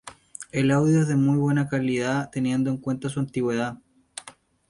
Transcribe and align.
El 0.51 0.71
audio 0.71 1.01
es 1.01 1.07
de 1.09 1.15
muy 1.15 1.37
buena 1.37 1.67
calidad, 1.67 2.31
teniendo 2.31 2.71
en 2.71 2.77
cuenta 2.77 3.07
su 3.07 3.19
antigüedad. 3.19 3.77